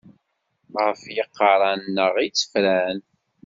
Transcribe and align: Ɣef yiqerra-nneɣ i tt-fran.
Ɣef 0.85 1.01
yiqerra-nneɣ 1.15 2.13
i 2.25 2.27
tt-fran. 2.29 2.99